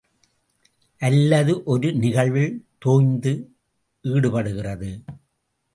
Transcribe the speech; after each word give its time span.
அல்லது 1.01 1.53
ஒரு 1.63 1.93
நிகழ்வில் 1.93 2.57
தோய்ந்து 2.79 3.33
ஈடுபடுகிறது. 4.05 4.91